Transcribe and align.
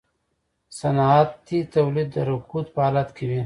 صنعتي 0.79 1.59
تولید 1.75 2.07
د 2.15 2.17
رکود 2.29 2.65
په 2.73 2.79
حالت 2.85 3.09
کې 3.15 3.25
وي 3.29 3.39